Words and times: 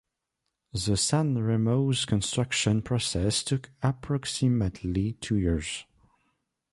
The 0.73 0.97
San 0.97 1.37
Remo's 1.37 2.05
construction 2.05 2.81
process 2.81 3.43
took 3.43 3.69
approximately 3.83 5.13
two 5.13 5.35
years. 5.37 5.85